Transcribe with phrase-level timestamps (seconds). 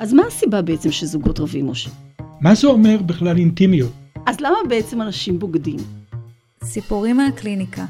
[0.00, 1.90] אז מה הסיבה בעצם שזוגות רבים, משה?
[2.40, 3.92] מה זה אומר בכלל אינטימיות?
[4.26, 5.78] אז למה בעצם אנשים בוגדים?
[6.64, 7.84] סיפורים מהקליניקה,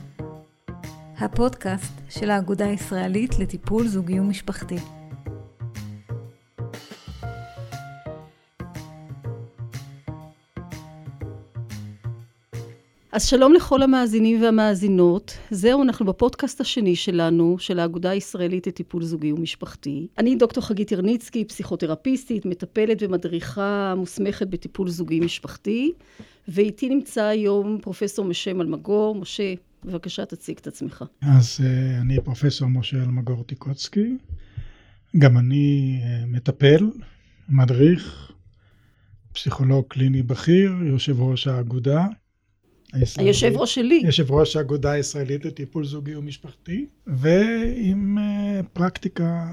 [1.19, 4.77] הפודקאסט של האגודה הישראלית לטיפול זוגי ומשפחתי.
[13.13, 15.39] אז שלום לכל המאזינים והמאזינות.
[15.51, 20.07] זהו, אנחנו בפודקאסט השני שלנו, של האגודה הישראלית לטיפול זוגי ומשפחתי.
[20.19, 25.93] אני דוקטור חגית ירניצקי, פסיכותרפיסטית, מטפלת ומדריכה מוסמכת בטיפול זוגי משפחתי,
[26.49, 29.15] ואיתי נמצא היום פרופסור משה אלמגור.
[29.15, 29.55] משה,
[29.85, 31.05] בבקשה תציג את עצמך.
[31.23, 34.17] אז אה, אני פרופסור משה אלמגור טיקוצקי.
[35.19, 36.91] גם אני אה, מטפל,
[37.49, 38.33] מדריך,
[39.33, 42.07] פסיכולוג קליני בכיר, יושב ראש האגודה.
[42.93, 44.03] היושב ראש שלי.
[44.05, 49.47] יושב ראש האגודה הישראלית לטיפול זוגי ומשפחתי, ועם uh, פרקטיקה,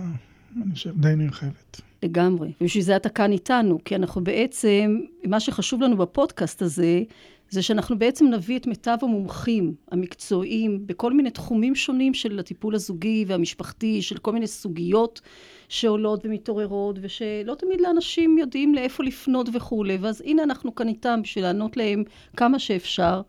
[0.64, 1.82] אני חושב, די נרחבת.
[2.04, 2.52] לגמרי.
[2.62, 7.02] ובשביל זה אתה כאן איתנו, כי אנחנו בעצם, מה שחשוב לנו בפודקאסט הזה,
[7.50, 13.26] זה שאנחנו בעצם נביא את מיטב המומחים המקצועיים בכל מיני תחומים שונים של הטיפול הזוגי
[13.28, 15.22] והמשפחתי, של כל מיני סוגיות
[15.70, 19.98] שעולות ומתעוררות, ושלא תמיד לאנשים יודעים לאיפה לפנות וכולי.
[20.02, 22.04] ואז הנה אנחנו כאן איתם בשביל לענות להם
[22.38, 23.22] כמה שאפשר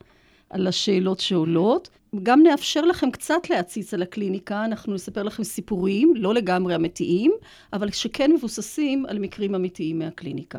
[0.51, 1.91] על השאלות שעולות.
[2.23, 7.33] גם נאפשר לכם קצת להציץ על הקליניקה, אנחנו נספר לכם סיפורים, לא לגמרי אמיתיים,
[7.73, 10.59] אבל שכן מבוססים על מקרים אמיתיים מהקליניקה.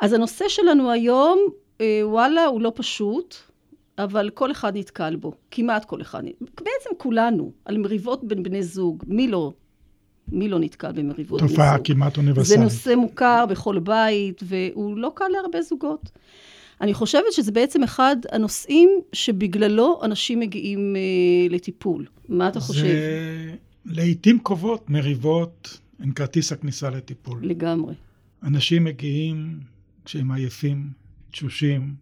[0.00, 1.38] אז הנושא שלנו היום
[1.80, 3.34] אה, וואלה, הוא לא פשוט,
[3.98, 5.32] אבל כל אחד נתקל בו.
[5.50, 6.22] כמעט כל אחד.
[6.40, 9.04] בעצם כולנו, על מריבות בין בני זוג.
[9.06, 9.52] מי לא?
[10.32, 11.40] מי לא נתקל במריבות?
[11.40, 12.58] תופעה כמעט אוניברסלית.
[12.58, 16.10] זה נושא מוכר בכל בית, והוא לא קל להרבה זוגות.
[16.80, 22.06] אני חושבת שזה בעצם אחד הנושאים שבגללו אנשים מגיעים אה, לטיפול.
[22.28, 22.80] מה אתה חושב?
[22.80, 27.38] זה לעיתים קרובות מריבות הן כרטיס הכניסה לטיפול.
[27.42, 27.94] לגמרי.
[28.42, 29.60] אנשים מגיעים
[30.04, 30.90] כשהם עייפים,
[31.30, 31.94] תשושים,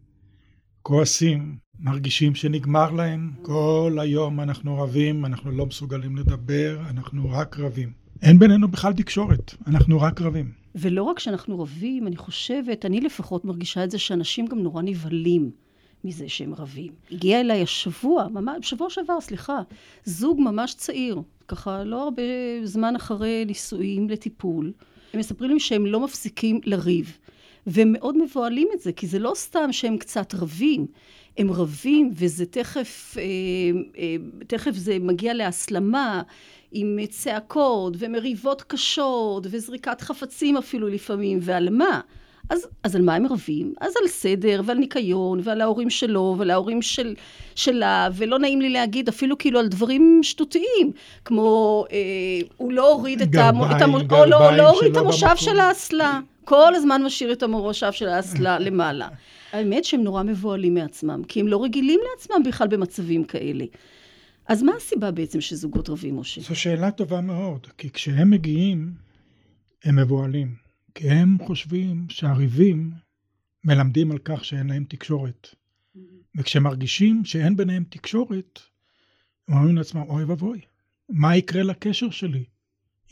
[0.82, 3.32] כועסים, מרגישים שנגמר להם.
[3.42, 7.92] כל היום אנחנו רבים, אנחנו לא מסוגלים לדבר, אנחנו רק רבים.
[8.22, 10.52] אין בינינו בכלל תקשורת, אנחנו רק רבים.
[10.74, 15.50] ולא רק שאנחנו רבים, אני חושבת, אני לפחות מרגישה את זה שאנשים גם נורא נבהלים
[16.04, 16.92] מזה שהם רבים.
[17.10, 19.60] הגיע אליי השבוע, ממש, שבוע שעבר, סליחה,
[20.04, 22.22] זוג ממש צעיר, ככה לא הרבה
[22.64, 24.72] זמן אחרי נישואים לטיפול.
[25.12, 27.18] הם מספרים לי שהם לא מפסיקים לריב.
[27.66, 30.86] והם מאוד מבוהלים את זה, כי זה לא סתם שהם קצת רבים,
[31.38, 33.22] הם רבים וזה תכף, אה,
[33.98, 36.22] אה, תכף זה מגיע להסלמה
[36.72, 42.00] עם צעקות ומריבות קשות וזריקת חפצים אפילו לפעמים, ועל מה?
[42.50, 43.74] אז, אז על מה הם רבים?
[43.80, 47.14] אז על סדר ועל ניקיון ועל ההורים שלו ועל ההורים של,
[47.54, 50.92] שלה, ולא נעים לי להגיד אפילו כאילו על דברים שטותיים,
[51.24, 51.98] כמו אה,
[52.56, 56.20] הוא לא הוריד את, המו, את, המו, או לא, לא הוריד את המושב של האסלה.
[56.44, 59.08] כל הזמן משאיר את המורשב של האסלה למעלה.
[59.52, 63.64] האמת שהם נורא מבוהלים מעצמם, כי הם לא רגילים לעצמם בכלל במצבים כאלה.
[64.48, 66.40] אז מה הסיבה בעצם שזוגות רבים, משה?
[66.40, 68.94] זו שאלה טובה מאוד, כי כשהם מגיעים,
[69.84, 70.56] הם מבוהלים.
[70.94, 72.92] כי הם חושבים שהריבים
[73.64, 75.54] מלמדים על כך שאין להם תקשורת.
[76.36, 78.60] וכשמרגישים שאין ביניהם תקשורת,
[79.48, 80.60] הם אומרים לעצמם, אוי ואבוי,
[81.08, 82.44] מה יקרה לקשר שלי?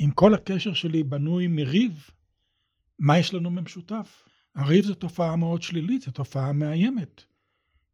[0.01, 2.11] אם כל הקשר שלי בנוי מריב,
[2.99, 4.25] מה יש לנו במשותף?
[4.55, 7.25] הריב זו תופעה מאוד שלילית, זו תופעה מאיימת.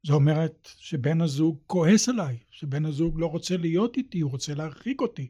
[0.02, 5.00] זו אומרת שבן הזוג כועס עליי, שבן הזוג לא רוצה להיות איתי, הוא רוצה להרחיק
[5.00, 5.28] אותי.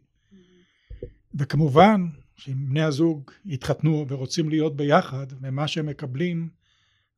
[1.34, 2.06] וכמובן,
[2.36, 6.48] שאם בני הזוג התחתנו ורוצים להיות ביחד, ומה שהם מקבלים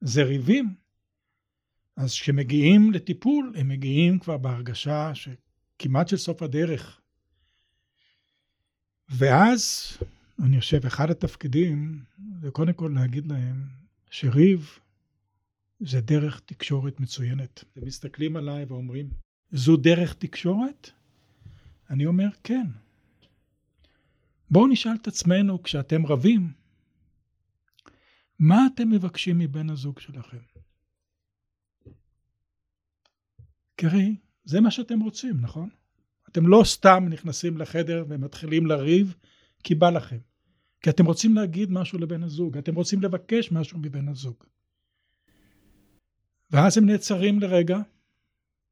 [0.00, 0.75] זה ריבים,
[1.97, 7.00] אז כשמגיעים לטיפול, הם מגיעים כבר בהרגשה שכמעט של סוף הדרך.
[9.09, 9.97] ואז
[10.43, 12.03] אני חושב, אחד התפקידים
[12.41, 13.62] זה קודם כל להגיד להם
[14.10, 14.78] שריב
[15.87, 17.65] זה דרך תקשורת מצוינת.
[17.77, 19.11] הם מסתכלים עליי ואומרים,
[19.50, 20.91] זו דרך תקשורת?
[21.91, 22.67] אני אומר, כן.
[24.50, 26.53] בואו נשאל את עצמנו כשאתם רבים,
[28.38, 30.38] מה אתם מבקשים מבן הזוג שלכם?
[33.76, 35.69] קרי, זה מה שאתם רוצים, נכון?
[36.29, 39.14] אתם לא סתם נכנסים לחדר ומתחילים לריב
[39.64, 40.19] כי בא לכם.
[40.81, 44.44] כי אתם רוצים להגיד משהו לבן הזוג, אתם רוצים לבקש משהו מבן הזוג.
[46.50, 47.79] ואז הם נעצרים לרגע,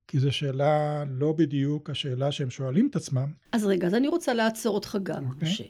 [0.09, 3.33] כי זו שאלה לא בדיוק השאלה שהם שואלים את עצמם.
[3.53, 5.31] אז רגע, אז אני רוצה לעצור אותך גם, okay.
[5.31, 5.49] אוקיי.
[5.49, 5.65] משה.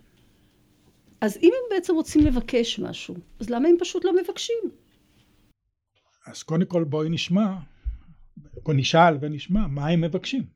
[1.20, 4.70] אז אם הם בעצם רוצים לבקש משהו, אז למה הם פשוט לא מבקשים?
[6.26, 7.56] אז קודם כל בואי נשמע,
[8.36, 10.46] בואי נשאל ונשמע מה הם מבקשים.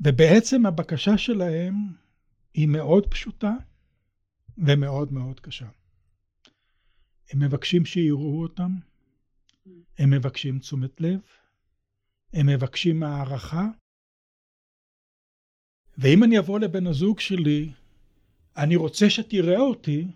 [0.00, 1.74] ובעצם הבקשה שלהם
[2.54, 3.52] היא מאוד פשוטה,
[4.58, 5.66] ומאוד מאוד קשה.
[7.32, 8.70] הם מבקשים שיראו אותם,
[9.98, 11.20] הם מבקשים תשומת לב,
[12.32, 13.68] הם מבקשים הערכה,
[15.98, 17.72] ואם אני אבוא לבן הזוג שלי,
[18.56, 20.06] אני רוצה שתראה אותי,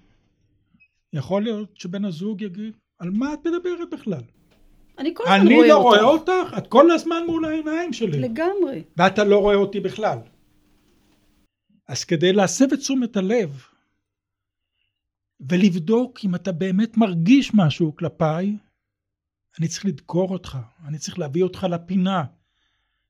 [1.12, 4.22] יכול להיות שבן הזוג יגיד, על מה את מדברת בכלל?
[4.98, 5.62] אני כל הזמן רואה אותך.
[5.62, 8.20] אני לא רואה אותך, את כל הזמן מול העיניים שלי.
[8.20, 8.82] לגמרי.
[8.96, 10.18] ואתה לא רואה אותי בכלל.
[11.88, 13.64] אז כדי להסב את תשומת הלב
[15.40, 18.56] ולבדוק אם אתה באמת מרגיש משהו כלפיי,
[19.58, 22.24] אני צריך לדקור אותך, אני צריך להביא אותך לפינה.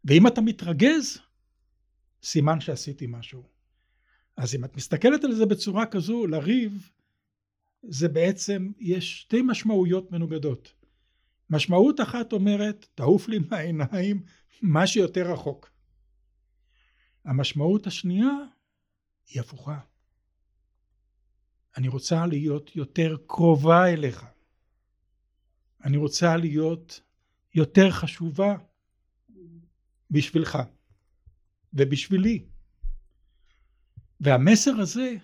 [0.05, 1.19] ואם אתה מתרגז,
[2.23, 3.49] סימן שעשיתי משהו.
[4.37, 6.91] אז אם את מסתכלת על זה בצורה כזו, לריב,
[7.83, 10.73] זה בעצם, יש שתי משמעויות מנוגדות.
[11.51, 14.23] משמעות אחת אומרת, תעוף לי מהעיניים
[14.63, 15.71] מה שיותר רחוק.
[17.25, 18.31] המשמעות השנייה
[19.29, 19.79] היא הפוכה.
[21.77, 24.25] אני רוצה להיות יותר קרובה אליך.
[25.85, 27.01] אני רוצה להיות
[27.55, 28.57] יותר חשובה
[30.11, 30.59] בשבילך
[31.73, 32.45] ובשבילי.
[34.21, 35.15] והמסר הזה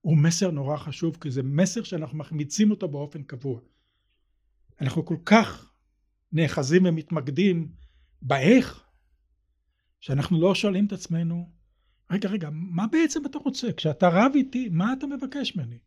[0.00, 3.60] הוא מסר נורא חשוב, כי זה מסר שאנחנו מחמיצים אותו באופן קבוע.
[4.80, 5.72] אנחנו כל כך
[6.32, 7.72] נאחזים ומתמקדים
[8.22, 8.84] באיך,
[10.00, 11.50] שאנחנו לא שואלים את עצמנו,
[12.10, 13.72] רגע, רגע, מה בעצם אתה רוצה?
[13.72, 15.78] כשאתה רב איתי, מה אתה מבקש ממני?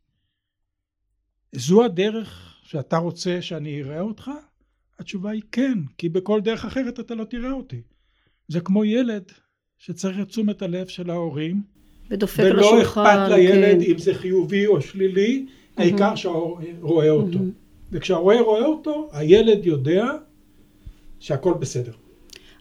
[1.55, 4.31] זו הדרך שאתה רוצה שאני אראה אותך?
[4.99, 7.81] התשובה היא כן, כי בכל דרך אחרת אתה לא תראה אותי.
[8.47, 9.23] זה כמו ילד
[9.77, 11.61] שצריך את תשומת הלב של ההורים,
[12.09, 13.01] ודופק על השולחן.
[13.01, 13.91] ולא אכפת לילד כן.
[13.91, 15.81] אם זה חיובי או שלילי, mm-hmm.
[15.81, 17.37] העיקר שההורה רואה אותו.
[17.37, 17.91] Mm-hmm.
[17.91, 20.05] וכשההורה רואה אותו, הילד יודע
[21.19, 21.91] שהכל בסדר.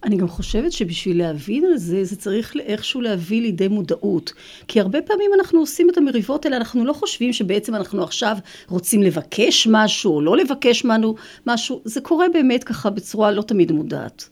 [0.05, 4.33] אני גם חושבת שבשביל להבין על זה, זה צריך איכשהו להביא לידי מודעות.
[4.69, 8.37] כי הרבה פעמים אנחנו עושים את המריבות האלה, אנחנו לא חושבים שבעצם אנחנו עכשיו
[8.69, 11.15] רוצים לבקש משהו, או לא לבקש לנו
[11.47, 11.83] משהו.
[11.85, 14.29] זה קורה באמת ככה בצורה לא תמיד מודעת.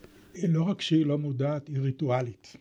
[0.48, 2.56] לא רק שהיא לא מודעת, היא ריטואלית.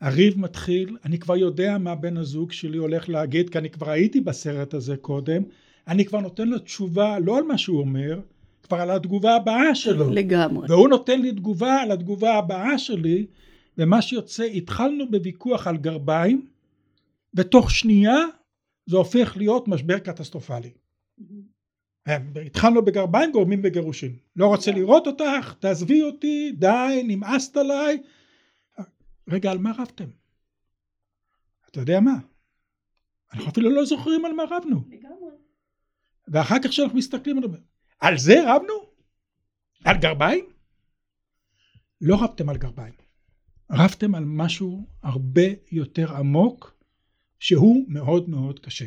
[0.00, 4.20] הריב מתחיל, אני כבר יודע מה בן הזוג שלי הולך להגיד, כי אני כבר הייתי
[4.20, 5.42] בסרט הזה קודם,
[5.88, 8.20] אני כבר נותן לו תשובה לא על מה שהוא אומר,
[8.68, 10.10] כבר על התגובה הבאה שלו.
[10.10, 10.66] לגמרי.
[10.70, 13.26] והוא נותן לי תגובה על התגובה הבאה שלי,
[13.78, 16.46] ומה שיוצא, התחלנו בוויכוח על גרביים,
[17.34, 18.18] ותוך שנייה
[18.86, 20.70] זה הופך להיות משבר קטסטרופלי.
[21.20, 22.08] Mm-hmm.
[22.46, 24.16] התחלנו בגרביים, גורמים בגירושים.
[24.36, 28.02] לא רוצה לראות אותך, תעזבי אותי, די, נמאסת עליי.
[29.28, 30.08] רגע, על מה רבתם?
[31.70, 32.14] אתה יודע מה?
[33.32, 34.82] אנחנו אפילו לא זוכרים על מה רבנו.
[34.88, 35.30] לגמרי.
[36.28, 37.38] ואחר כך כשאנחנו מסתכלים
[37.98, 38.74] על זה, רבנו?
[39.84, 40.44] על גרביים?
[42.00, 42.94] לא רבתם על גרביים.
[43.70, 45.42] רבתם על משהו הרבה
[45.72, 46.78] יותר עמוק,
[47.38, 48.86] שהוא מאוד מאוד קשה.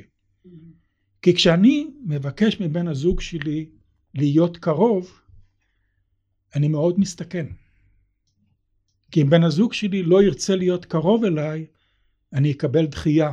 [1.22, 3.70] כי כשאני מבקש מבן הזוג שלי
[4.14, 5.22] להיות קרוב,
[6.56, 7.46] אני מאוד מסתכן.
[9.12, 11.66] כי אם בן הזוג שלי לא ירצה להיות קרוב אליי,
[12.34, 13.32] אני אקבל דחייה.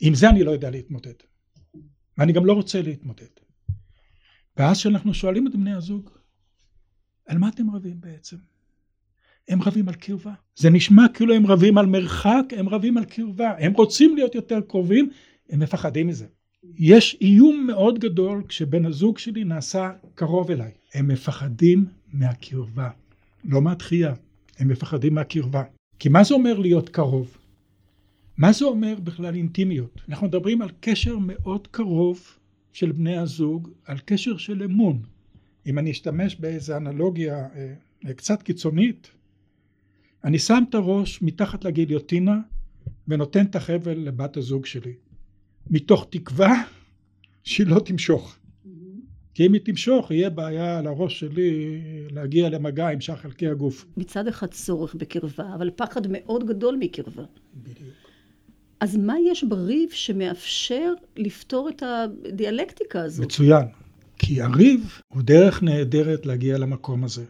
[0.00, 1.14] עם זה אני לא יודע להתמודד.
[2.18, 3.49] ואני גם לא רוצה להתמודד.
[4.60, 6.10] ואז כשאנחנו שואלים את בני הזוג,
[7.26, 8.36] על מה אתם רבים בעצם?
[9.48, 10.32] הם רבים על קרבה.
[10.56, 13.54] זה נשמע כאילו הם רבים על מרחק, הם רבים על קרבה.
[13.58, 15.10] הם רוצים להיות יותר קרובים,
[15.50, 16.26] הם מפחדים מזה.
[16.78, 20.70] יש איום מאוד גדול כשבן הזוג שלי נעשה קרוב אליי.
[20.94, 22.90] הם מפחדים מהקרבה,
[23.44, 24.14] לא מהתחייה.
[24.58, 25.62] הם מפחדים מהקרבה.
[25.98, 27.36] כי מה זה אומר להיות קרוב?
[28.36, 30.00] מה זה אומר בכלל אינטימיות?
[30.08, 32.39] אנחנו מדברים על קשר מאוד קרוב
[32.72, 35.02] של בני הזוג, על קשר של אמון.
[35.66, 37.48] אם אני אשתמש באיזו אנלוגיה
[38.06, 39.10] אה, קצת קיצונית,
[40.24, 42.38] אני שם את הראש מתחת לגיליוטינה
[43.08, 44.92] ונותן את החבל לבת הזוג שלי,
[45.70, 46.62] מתוך תקווה
[47.44, 48.36] שהיא לא תמשוך.
[49.34, 53.86] כי אם היא תמשוך, יהיה בעיה על הראש שלי להגיע למגע עם שאר חלקי הגוף.
[53.96, 57.24] מצד אחד צורך בקרבה, אבל פחד מאוד גדול מקרבה.
[57.54, 58.09] בדיוק.
[58.80, 63.26] אז מה יש בריב שמאפשר לפתור את הדיאלקטיקה הזאת?
[63.26, 63.66] מצוין.
[64.18, 67.24] כי הריב הוא דרך נהדרת להגיע למקום הזה.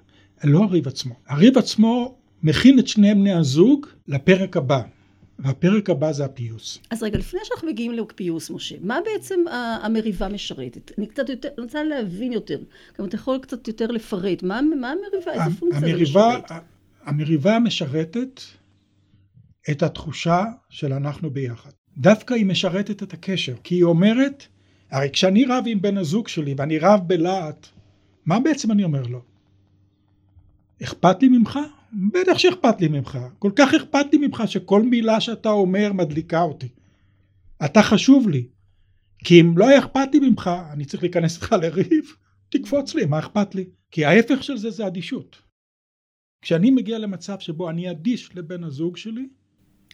[0.44, 1.14] לא הריב עצמו.
[1.28, 4.80] הריב עצמו מכין את שני בני הזוג לפרק הבא.
[5.38, 6.78] והפרק הבא זה הפיוס.
[6.90, 9.40] אז רגע, לפני שאנחנו מגיעים לפיוס, משה, מה בעצם
[9.82, 10.92] המריבה משרתת?
[10.98, 12.58] אני קצת יותר, אני רוצה להבין יותר.
[12.98, 14.42] גם אתה יכול קצת יותר לפרט.
[14.42, 15.32] מה, מה המריבה?
[15.32, 16.50] איזה פונקציה זה משרת?
[17.04, 18.40] המריבה משרתת
[19.70, 21.70] את התחושה של אנחנו ביחד.
[21.96, 24.46] דווקא היא משרתת את הקשר, כי היא אומרת,
[24.90, 27.66] הרי כשאני רב עם בן הזוג שלי ואני רב בלהט,
[28.26, 29.22] מה בעצם אני אומר לו?
[30.82, 31.58] אכפת לי ממך?
[32.12, 33.18] בטח שאכפת לי ממך.
[33.38, 36.68] כל כך אכפת לי ממך שכל מילה שאתה אומר מדליקה אותי.
[37.64, 38.46] אתה חשוב לי.
[39.24, 42.04] כי אם לא היה אכפת לי ממך, אני צריך להיכנס איתך לריב,
[42.48, 43.64] תקפוץ לי, מה אכפת לי?
[43.90, 45.42] כי ההפך של זה זה אדישות.
[46.42, 49.28] כשאני מגיע למצב שבו אני אדיש לבן הזוג שלי,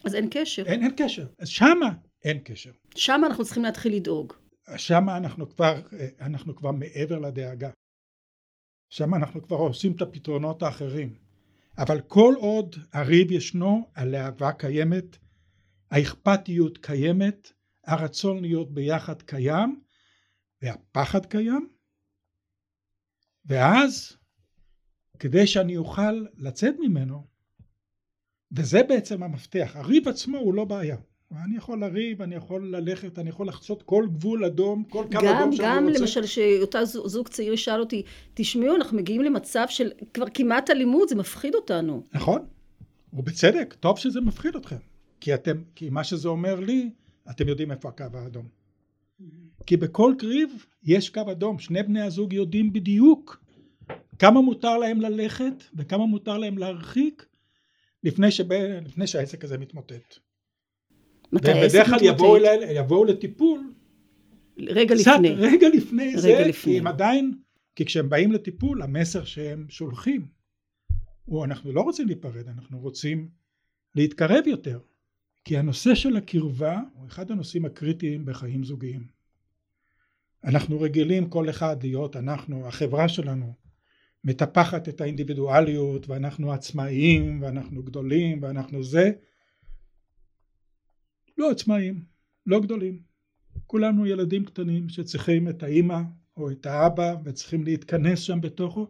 [0.05, 0.63] אז אין קשר.
[0.65, 1.27] אין, אין קשר.
[1.39, 1.89] אז שמה
[2.23, 2.71] אין קשר.
[2.95, 4.33] שם אנחנו צריכים להתחיל לדאוג.
[4.77, 5.81] שמה אנחנו כבר,
[6.21, 7.69] אנחנו כבר מעבר לדאגה.
[8.89, 11.17] שם אנחנו כבר עושים את הפתרונות האחרים.
[11.77, 15.17] אבל כל עוד הריב ישנו, הלהבה קיימת,
[15.91, 17.51] האכפתיות קיימת,
[17.85, 19.81] הרצון להיות ביחד קיים,
[20.61, 21.69] והפחד קיים,
[23.45, 24.17] ואז
[25.19, 27.27] כדי שאני אוכל לצאת ממנו,
[28.51, 30.95] וזה בעצם המפתח, הריב עצמו הוא לא בעיה.
[31.45, 35.25] אני יכול לריב, אני יכול ללכת, אני יכול לחצות כל גבול אדום, כל קו גם,
[35.25, 35.99] אדום שאני גם רוצה.
[35.99, 41.09] למשל שאותה זוג, זוג צעיר ישאל אותי, תשמעו, אנחנו מגיעים למצב של כבר כמעט אלימות,
[41.09, 42.03] זה מפחיד אותנו.
[42.13, 42.41] נכון,
[43.13, 44.77] ובצדק, טוב שזה מפחיד אתכם.
[45.19, 46.89] כי אתם, כי מה שזה אומר לי,
[47.29, 48.45] אתם יודעים איפה הקו האדום.
[49.65, 53.43] כי בכל קריב יש קו אדום, שני בני הזוג יודעים בדיוק
[54.19, 57.25] כמה מותר להם ללכת וכמה מותר להם להרחיק
[58.07, 58.53] לפני, שב,
[58.85, 60.15] לפני שהעסק הזה מתמוטט.
[61.31, 62.69] מתי העסק בדרך כלל יבואו, מתמוטט?
[62.75, 63.73] יבואו לטיפול
[64.59, 65.29] רגע קצת לפני.
[65.29, 66.73] רגע לפני רגע זה, לפני.
[66.73, 67.33] כי הם עדיין,
[67.75, 70.27] כי כשהם באים לטיפול המסר שהם שולחים
[71.25, 73.29] הוא אנחנו לא רוצים להיפרד, אנחנו רוצים
[73.95, 74.79] להתקרב יותר.
[75.45, 79.07] כי הנושא של הקרבה הוא אחד הנושאים הקריטיים בחיים זוגיים.
[80.43, 83.53] אנחנו רגילים כל אחד להיות, אנחנו, החברה שלנו,
[84.27, 89.11] מטפחת את האינדיבידואליות ואנחנו עצמאיים ואנחנו גדולים ואנחנו זה.
[91.37, 92.05] לא עצמאיים,
[92.45, 93.01] לא גדולים.
[93.65, 96.01] כולנו ילדים קטנים שצריכים את האימא
[96.37, 98.87] או את האבא וצריכים להתכנס שם בתוכו,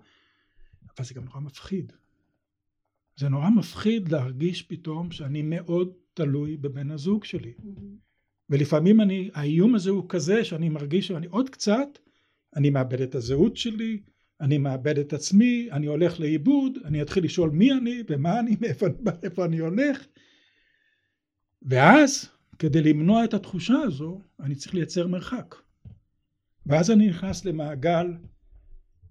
[0.83, 1.93] אבל זה גם נורא מפחיד.
[3.15, 7.53] זה נורא מפחיד להרגיש פתאום שאני מאוד תלוי בבן הזוג שלי.
[8.49, 11.99] ולפעמים אני, האיום הזה הוא כזה שאני מרגיש שאני עוד קצת,
[12.55, 14.01] אני מאבד את הזהות שלי,
[14.41, 18.85] אני מאבד את עצמי, אני הולך לאיבוד, אני אתחיל לשאול מי אני ומה אני, מאיפה
[18.85, 20.05] אני בא, איפה אני הולך.
[21.61, 22.29] ואז,
[22.59, 25.55] כדי למנוע את התחושה הזו, אני צריך לייצר מרחק.
[26.65, 28.07] ואז אני נכנס למעגל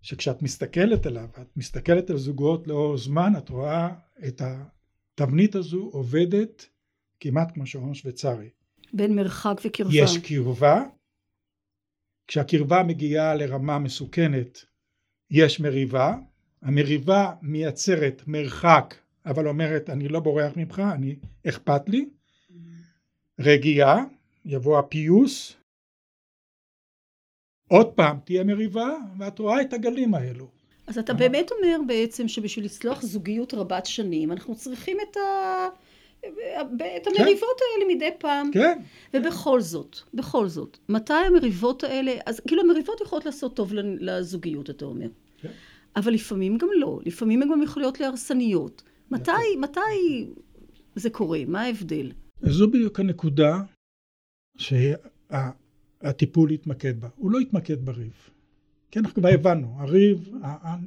[0.03, 3.89] שכשאת מסתכלת עליו, את מסתכלת על זוגות לאור זמן, את רואה
[4.29, 6.67] את התבנית הזו עובדת
[7.21, 8.51] כמעט כמו שעון שוויצרי.
[8.93, 9.91] בין מרחק וקרבה.
[9.95, 10.83] יש קרבה,
[12.27, 14.65] כשהקרבה מגיעה לרמה מסוכנת
[15.31, 16.15] יש מריבה,
[16.63, 18.95] המריבה מייצרת מרחק
[19.27, 21.17] אבל אומרת אני לא בורח ממך, אני
[21.49, 22.09] אכפת לי,
[23.41, 24.05] רגיעה,
[24.45, 25.57] יבוא הפיוס,
[27.69, 30.49] עוד פעם תהיה מריבה ואת רואה את הגלים האלו.
[30.87, 35.21] אז אתה באמת אומר בעצם שבשביל לצלוח זוגיות רבת שנים, אנחנו צריכים את, ה...
[36.97, 38.51] את המריבות האלה מדי פעם.
[38.53, 38.79] כן,
[39.15, 44.85] ובכל זאת, בכל זאת, מתי המריבות האלה, אז כאילו המריבות יכולות לעשות טוב לזוגיות, אתה
[44.85, 45.09] אומר.
[45.41, 45.51] כן.
[45.97, 48.83] אבל לפעמים גם לא, לפעמים הן גם יכולות להרסניות.
[49.11, 50.31] מתי, מתי
[50.97, 51.39] זה קורה?
[51.47, 52.13] מה ההבדל?
[52.43, 53.63] זו בדיוק הנקודה
[54.59, 57.09] שהטיפול יתמקד בה.
[57.17, 58.31] הוא לא יתמקד בריב.
[58.91, 60.31] כי אנחנו כבר הבנו, הריב,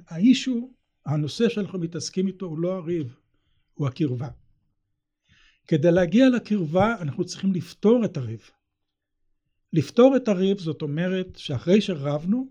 [0.07, 0.69] האיש הוא,
[1.05, 3.15] הנושא שאנחנו מתעסקים איתו הוא לא הריב,
[3.73, 4.27] הוא הקרבה.
[5.69, 8.49] כדי להגיע לקרבה אנחנו צריכים לפתור את הריב.
[9.73, 12.47] לפתור את הריב זאת אומרת שאחרי שרבנו,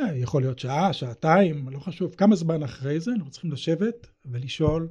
[0.00, 4.88] אה, יכול להיות שעה, שעתיים, לא חשוב, כמה זמן אחרי זה אנחנו צריכים לשבת ולשאול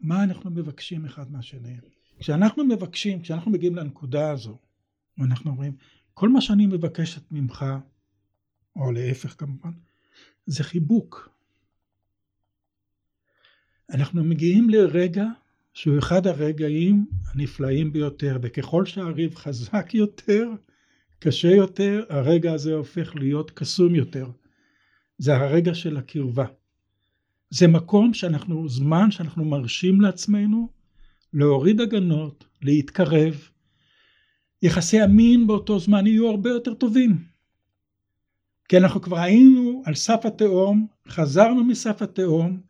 [0.00, 1.76] מה אנחנו מבקשים אחד מהשני.
[2.18, 4.58] כשאנחנו מבקשים, כשאנחנו מגיעים לנקודה הזו,
[5.18, 5.76] ואנחנו אומרים,
[6.14, 7.64] כל מה שאני מבקשת ממך,
[8.76, 9.72] או להפך כמובן,
[10.46, 11.28] זה חיבוק.
[13.90, 15.24] אנחנו מגיעים לרגע
[15.78, 20.50] שהוא אחד הרגעים הנפלאים ביותר, וככל שהריב חזק יותר,
[21.18, 24.30] קשה יותר, הרגע הזה הופך להיות קסום יותר.
[25.18, 26.44] זה הרגע של הקרבה.
[27.50, 30.68] זה מקום שאנחנו, זמן שאנחנו מרשים לעצמנו
[31.32, 33.48] להוריד הגנות, להתקרב.
[34.62, 37.24] יחסי המין באותו זמן יהיו הרבה יותר טובים.
[38.68, 42.67] כי אנחנו כבר היינו על סף התהום, חזרנו מסף התהום,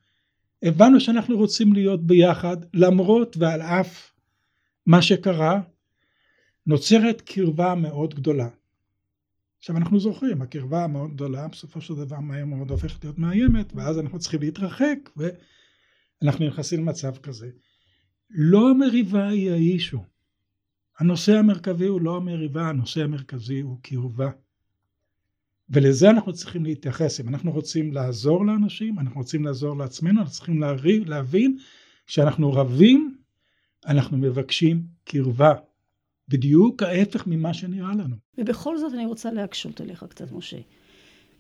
[0.63, 4.13] הבנו שאנחנו רוצים להיות ביחד למרות ועל אף
[4.87, 5.61] מה שקרה,
[6.67, 8.49] נוצרת קרבה מאוד גדולה.
[9.59, 13.99] עכשיו אנחנו זוכרים, הקרבה המאוד גדולה בסופו של דבר מהר מאוד הופכת להיות מאיימת ואז
[13.99, 17.51] אנחנו צריכים להתרחק ואנחנו נכנסים למצב כזה.
[18.31, 20.05] לא המריבה היא האישו.
[20.99, 24.31] הנושא המרכזי הוא לא המריבה, הנושא המרכזי הוא קרבה.
[25.71, 27.21] ולזה אנחנו צריכים להתייחס.
[27.21, 31.59] אם אנחנו רוצים לעזור לאנשים, אנחנו רוצים לעזור לעצמנו, אנחנו צריכים להבין, להבין
[32.07, 33.17] שאנחנו רבים,
[33.87, 35.55] אנחנו מבקשים קרבה.
[36.29, 38.17] בדיוק ההפך ממה שנראה לנו.
[38.39, 40.57] ובכל זאת אני רוצה להקשות עליך קצת, משה.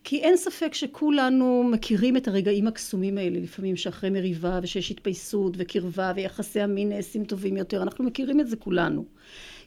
[0.05, 6.13] כי אין ספק שכולנו מכירים את הרגעים הקסומים האלה, לפעמים שאחרי מריבה ושיש התפייסות וקרבה
[6.17, 9.05] ויחסי המין נעשים טובים יותר, אנחנו מכירים את זה כולנו.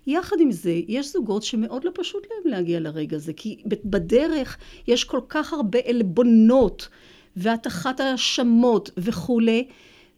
[0.08, 5.04] יחד עם זה, יש זוגות שמאוד לא פשוט להם להגיע לרגע הזה, כי בדרך יש
[5.04, 6.88] כל כך הרבה עלבונות
[7.36, 9.68] והטחת האשמות וכולי,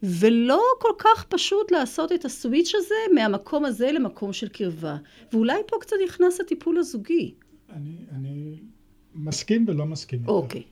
[0.04, 4.98] ולא כל כך פשוט לעשות את הסוויץ' הזה מהמקום הזה למקום של קרבה.
[5.34, 7.34] ואולי פה קצת נכנס הטיפול הזוגי.
[7.70, 8.60] אני, אני
[9.16, 10.28] מסכים ולא מסכים.
[10.28, 10.64] אוקיי.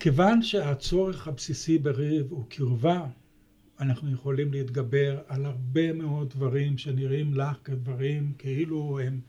[0.00, 3.06] כיוון שהצורך הבסיסי בריב הוא קרבה,
[3.80, 9.20] אנחנו יכולים להתגבר על הרבה מאוד דברים שנראים לך כדברים כאילו הם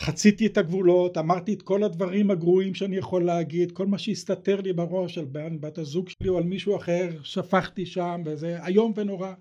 [0.00, 4.72] חציתי את הגבולות, אמרתי את כל הדברים הגרועים שאני יכול להגיד, כל מה שהסתתר לי
[4.72, 5.26] בראש על
[5.60, 9.34] בת הזוג שלי או על מישהו אחר, שפכתי שם וזה איום ונורא.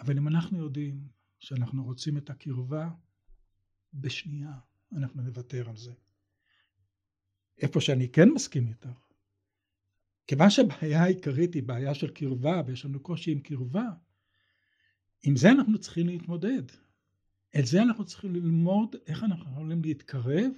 [0.00, 1.00] אבל אם אנחנו יודעים
[1.38, 2.88] שאנחנו רוצים את הקרבה,
[3.94, 4.52] בשנייה
[4.92, 5.92] אנחנו נוותר על זה.
[7.62, 9.01] איפה שאני כן מסכים איתך,
[10.26, 13.88] כיוון שהבעיה העיקרית היא בעיה של קרבה ויש לנו קושי עם קרבה,
[15.22, 16.62] עם זה אנחנו צריכים להתמודד.
[17.58, 20.50] את זה אנחנו צריכים ללמוד איך אנחנו יכולים להתקרב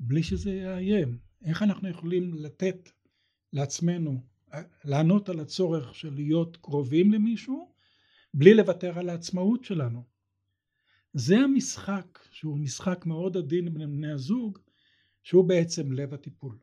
[0.00, 1.18] בלי שזה יאיים.
[1.44, 2.90] איך אנחנו יכולים לתת
[3.52, 4.20] לעצמנו,
[4.84, 7.72] לענות על הצורך של להיות קרובים למישהו
[8.34, 10.04] בלי לוותר על העצמאות שלנו.
[11.12, 14.58] זה המשחק שהוא משחק מאוד עדין בין בני הזוג
[15.22, 16.58] שהוא בעצם לב הטיפול.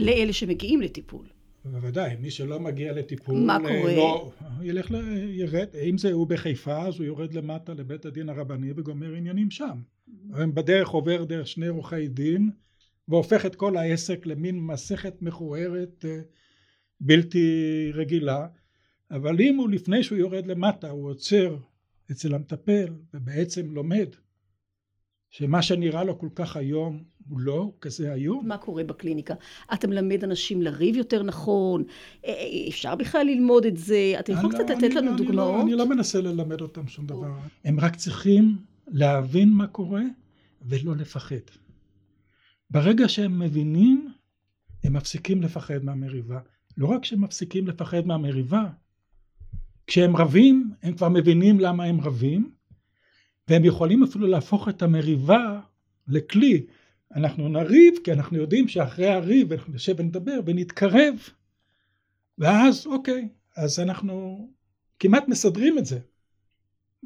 [0.00, 1.33] לאלה שמגיעים לטיפול.
[1.64, 3.96] בוודאי, מי שלא מגיע לטיפול, מה אה, קורה?
[3.96, 4.94] לא, ילך, ל...
[5.30, 9.78] ירד, אם זה הוא בחיפה אז הוא יורד למטה לבית הדין הרבני וגומר עניינים שם.
[10.08, 10.46] Mm-hmm.
[10.54, 12.50] בדרך עובר דרך שני עורכי דין
[13.08, 16.20] והופך את כל העסק למין מסכת מכוערת אה,
[17.00, 18.46] בלתי רגילה,
[19.10, 21.56] אבל אם הוא לפני שהוא יורד למטה הוא עוצר
[22.10, 24.08] אצל המטפל ובעצם לומד
[25.36, 28.48] שמה שנראה לו כל כך היום הוא לא כזה היום.
[28.48, 29.34] מה קורה בקליניקה?
[29.74, 31.84] אתה מלמד אנשים לריב יותר נכון?
[32.24, 34.14] אה, אה, אפשר בכלל ללמוד את זה?
[34.18, 35.62] אתה יכול קצת לא, לתת לנו לא, דוגמאות?
[35.62, 37.32] אני לא מנסה ללמד אותם שום דבר.
[37.64, 38.56] הם רק צריכים
[38.88, 40.02] להבין מה קורה
[40.62, 41.36] ולא לפחד.
[42.70, 44.08] ברגע שהם מבינים,
[44.84, 46.38] הם מפסיקים לפחד מהמריבה.
[46.76, 48.64] לא רק שהם מפסיקים לפחד מהמריבה,
[49.86, 52.50] כשהם רבים, הם כבר מבינים למה הם רבים,
[53.48, 55.60] והם יכולים אפילו להפוך את המריבה
[56.08, 56.66] לכלי.
[57.14, 61.14] אנחנו נריב כי אנחנו יודעים שאחרי הריב אנחנו נשב ונדבר ונתקרב
[62.38, 64.48] ואז אוקיי אז אנחנו
[64.98, 65.98] כמעט מסדרים את זה.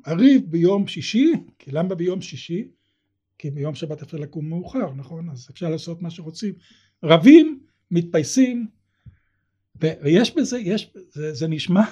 [0.05, 2.68] הריב ביום שישי, כי למה ביום שישי?
[3.38, 5.31] כי ביום שבת אפשר לקום מאוחר, נכון?
[5.31, 6.55] אז אפשר לעשות מה שרוצים.
[7.05, 8.66] רבים, מתפייסים,
[9.81, 11.85] ויש בזה, יש, זה, זה נשמע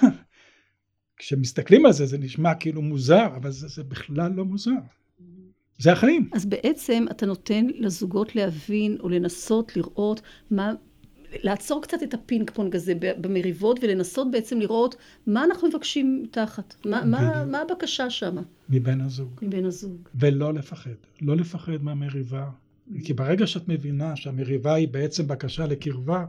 [1.17, 4.71] כשמסתכלים על זה זה נשמע כאילו מוזר, אבל זה, זה בכלל לא מוזר.
[5.79, 6.29] זה החיים.
[6.33, 10.73] אז בעצם אתה נותן לזוגות להבין או לנסות לראות מה,
[11.43, 14.95] לעצור קצת את הפינג פונג הזה במריבות ולנסות בעצם לראות
[15.27, 18.35] מה אנחנו מבקשים תחת, מה, מה, מה הבקשה שם.
[18.69, 19.39] מבן הזוג.
[19.41, 20.09] מבן הזוג.
[20.15, 22.49] ולא לפחד, לא לפחד מהמריבה.
[23.03, 26.25] כי ברגע שאת מבינה שהמריבה היא בעצם בקשה לקרבה,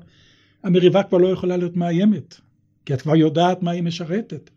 [0.63, 2.41] המריבה כבר לא יכולה להיות מאיימת,
[2.85, 4.51] כי את כבר יודעת מה היא משרתת.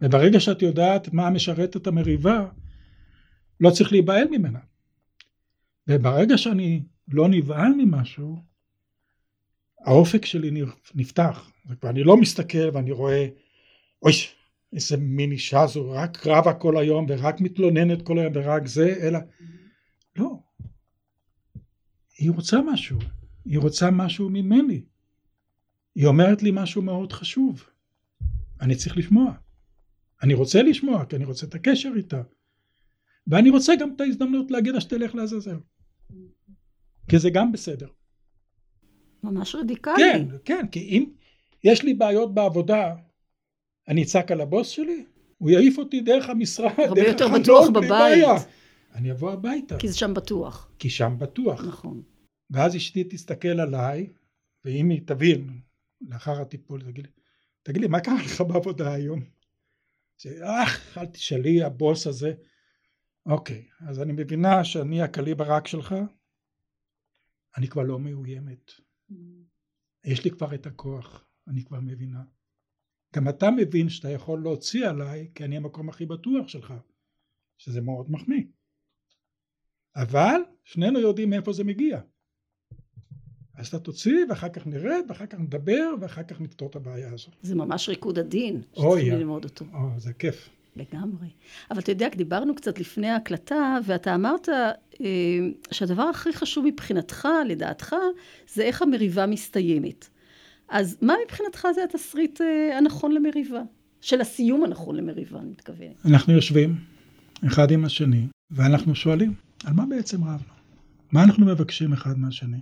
[0.00, 2.46] וברגע שאת יודעת מה משרת את המריבה,
[3.60, 4.58] לא צריך להיבהל ממנה.
[5.88, 8.42] וברגע שאני לא נבהל ממשהו,
[9.80, 11.50] האופק שלי נפתח.
[11.82, 13.26] ואני לא מסתכל ואני רואה,
[14.02, 14.12] אוי,
[14.72, 19.18] איזה מין אישה זו, רק רבה כל היום ורק מתלוננת כל היום ורק זה, אלא,
[20.16, 20.38] לא.
[22.18, 22.98] היא רוצה משהו,
[23.44, 24.84] היא רוצה משהו ממני.
[25.94, 27.64] היא אומרת לי משהו מאוד חשוב.
[28.60, 29.32] אני צריך לשמוע.
[30.22, 32.22] אני רוצה לשמוע, כי אני רוצה את הקשר איתה.
[33.26, 35.56] ואני רוצה גם את ההזדמנות להגיד לה שתלך לעזאזל.
[37.08, 37.88] כי זה גם בסדר.
[39.22, 39.94] ממש רדיקלי.
[39.96, 41.04] כן, כן, כי אם
[41.64, 42.94] יש לי בעיות בעבודה,
[43.88, 45.04] אני אצעק על הבוס שלי,
[45.38, 48.24] הוא יעיף אותי דרך המשרד, דרך החלון, הרבה יותר בטוח בבית.
[48.94, 49.76] אני אבוא הביתה.
[49.78, 50.70] כי זה שם בטוח.
[50.78, 51.64] כי שם בטוח.
[51.64, 52.02] נכון.
[52.50, 54.06] ואז אשתי תסתכל עליי,
[54.64, 55.60] ואם היא תבין,
[56.00, 57.12] לאחר הטיפול, תגיד לי,
[57.62, 59.20] תגיד לי, מה קרה לך בעבודה היום?
[60.18, 62.34] שאך, אל תשאלי, הבוס הזה.
[63.26, 65.94] אוקיי, אז אני מבינה שאני הקליבר רק שלך,
[67.56, 68.70] אני כבר לא מאוימת.
[69.10, 69.14] Mm.
[70.04, 72.22] יש לי כבר את הכוח, אני כבר מבינה.
[73.16, 76.74] גם אתה מבין שאתה יכול להוציא עליי, כי אני המקום הכי בטוח שלך,
[77.58, 78.44] שזה מאוד מחמיא.
[79.96, 82.00] אבל שנינו יודעים מאיפה זה מגיע.
[83.56, 87.34] אז אתה תוציא ואחר כך נרד ואחר כך נדבר ואחר כך נפתור את הבעיה הזאת.
[87.42, 89.64] זה ממש ריקוד הדין שצריכים ללמוד אותו.
[89.74, 90.48] או, זה כיף.
[90.76, 91.28] לגמרי.
[91.70, 95.06] אבל אתה יודע, דיברנו קצת לפני ההקלטה, ואתה אמרת אה,
[95.70, 97.94] שהדבר הכי חשוב מבחינתך, לדעתך,
[98.54, 100.08] זה איך המריבה מסתיימת.
[100.68, 103.62] אז מה מבחינתך זה התסריט אה, הנכון למריבה?
[104.04, 106.06] של הסיום הנכון למריבה, אני מתכוונת.
[106.06, 106.76] אנחנו יושבים
[107.46, 110.54] אחד עם השני, ואנחנו שואלים, על מה בעצם רבנו?
[111.12, 112.60] מה אנחנו מבקשים אחד מהשני?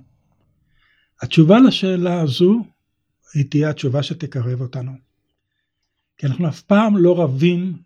[1.23, 2.65] התשובה לשאלה הזו
[3.35, 4.93] היא תהיה התשובה שתקרב אותנו.
[6.19, 7.83] כי אנחנו אף פעם לא רבים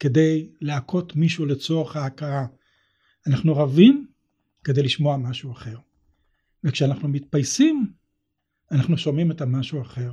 [0.00, 2.46] כדי להכות מישהו לצורך ההכרה.
[3.26, 4.06] אנחנו רבים
[4.64, 5.78] כדי לשמוע משהו אחר.
[6.64, 7.92] וכשאנחנו מתפייסים,
[8.72, 10.12] אנחנו שומעים את המשהו אחר.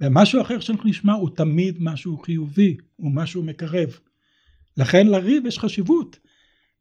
[0.00, 3.98] ומשהו אחר שאנחנו נשמע הוא תמיד משהו חיובי, הוא משהו מקרב.
[4.76, 6.18] לכן לריב יש חשיבות,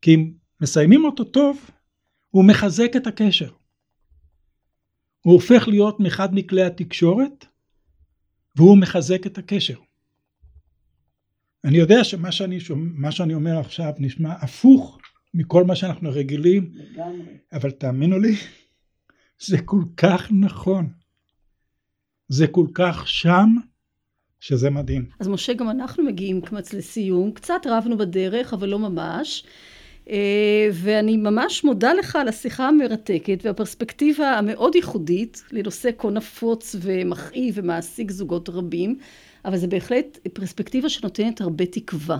[0.02, 1.70] כי אם מסיימים אותו טוב,
[2.30, 3.52] הוא מחזק את הקשר.
[5.22, 7.46] הוא הופך להיות מאחד מכלי התקשורת,
[8.56, 9.78] והוא מחזק את הקשר.
[11.64, 15.00] אני יודע שמה שאני, שומע, שאני אומר עכשיו נשמע הפוך
[15.34, 16.72] מכל מה שאנחנו רגילים,
[17.54, 18.36] אבל תאמינו לי,
[19.40, 20.90] זה כל כך נכון.
[22.28, 23.56] זה כל כך שם,
[24.40, 25.10] שזה מדהים.
[25.20, 27.32] אז משה, גם אנחנו מגיעים כמעט לסיום.
[27.32, 29.44] קצת רבנו בדרך, אבל לא ממש.
[30.10, 37.54] אה, ואני ממש מודה לך על השיחה המרתקת והפרספקטיבה המאוד ייחודית לנושא כה נפוץ ומכאיב
[37.58, 38.98] ומעסיק זוגות רבים,
[39.46, 42.18] אבל זה בהחלט פרספקטיבה שנותנת הרבה תקווה.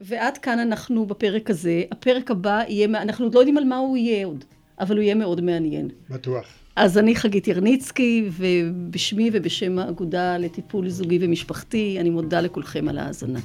[0.00, 1.82] ועד כאן אנחנו בפרק הזה.
[1.92, 4.44] הפרק הבא יהיה, אנחנו עוד לא יודעים על מה הוא יהיה עוד,
[4.80, 5.88] אבל הוא יהיה מאוד מעניין.
[6.10, 6.46] בטוח.
[6.76, 13.40] אז אני חגית ירניצקי, ובשמי ובשם האגודה לטיפול זוגי ומשפחתי, אני מודה לכולכם על ההאזנה.